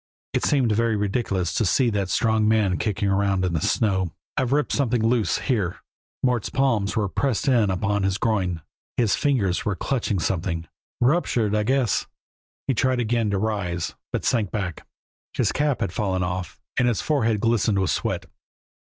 It 0.33 0.43
seemed 0.43 0.71
very 0.71 0.95
ridiculous 0.95 1.53
to 1.53 1.63
see 1.63 1.91
that 1.91 2.09
strong 2.09 2.47
man 2.47 2.79
kicking 2.79 3.07
around 3.07 3.45
in 3.45 3.53
the 3.53 3.61
snow. 3.61 4.13
"I've 4.35 4.51
ripped 4.51 4.71
something 4.71 5.05
loose 5.05 5.37
here." 5.37 5.77
Mort's 6.23 6.49
palms 6.49 6.95
were 6.97 7.07
pressed 7.07 7.47
in 7.47 7.69
upon 7.69 8.01
his 8.01 8.17
groin, 8.17 8.63
his 8.97 9.15
fingers 9.15 9.63
were 9.63 9.75
clutching 9.75 10.17
something. 10.17 10.67
"Ruptured 11.01 11.53
I 11.53 11.61
guess." 11.61 12.07
He 12.65 12.73
tried 12.73 12.99
again 12.99 13.29
to 13.29 13.37
rise, 13.37 13.93
but 14.11 14.25
sank 14.25 14.49
back. 14.49 14.87
His 15.35 15.51
cap 15.51 15.81
had 15.81 15.93
fallen 15.93 16.23
off 16.23 16.59
and 16.79 16.87
his 16.87 17.01
forehead 17.01 17.39
glistened 17.39 17.77
with 17.77 17.91
sweat. 17.91 18.25